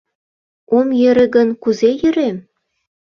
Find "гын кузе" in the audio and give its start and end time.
1.35-1.89